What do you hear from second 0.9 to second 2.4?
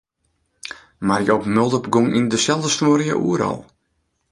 Mar Joop Mulder begûn yn